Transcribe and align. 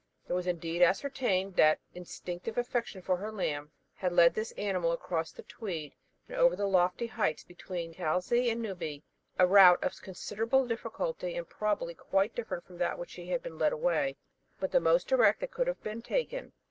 It 0.27 0.33
was 0.33 0.47
indeed 0.47 0.81
ascertained 0.81 1.57
that 1.57 1.77
instinctive 1.93 2.57
affection 2.57 3.03
for 3.03 3.17
her 3.17 3.31
lamb 3.31 3.69
had 3.93 4.11
led 4.11 4.33
this 4.33 4.51
animal 4.53 4.91
across 4.93 5.31
the 5.31 5.43
Tweed, 5.43 5.93
and 6.27 6.35
over 6.37 6.55
the 6.55 6.65
lofty 6.65 7.05
heights 7.05 7.43
between 7.43 7.93
Cailzie 7.93 8.49
and 8.49 8.63
Newby; 8.63 9.03
a 9.37 9.45
route 9.45 9.83
of 9.83 9.91
very 9.91 10.03
considerable 10.05 10.65
difficulty, 10.65 11.35
and 11.35 11.47
probably 11.47 11.93
quite 11.93 12.33
different 12.33 12.65
from 12.65 12.79
that 12.79 12.93
by 12.95 12.99
which 13.01 13.11
she 13.11 13.27
had 13.27 13.43
been 13.43 13.59
led 13.59 13.73
away, 13.73 14.17
but 14.59 14.71
the 14.71 14.79
most 14.79 15.07
direct 15.07 15.39
that 15.41 15.51
could 15.51 15.67
have 15.67 15.83
been 15.83 16.01
taken. 16.01 16.51